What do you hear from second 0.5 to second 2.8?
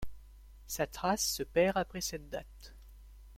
Sa trace se perd après cette date.